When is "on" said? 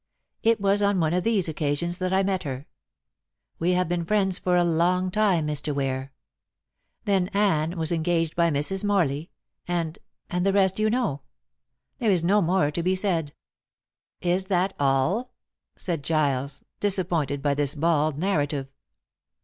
0.81-0.99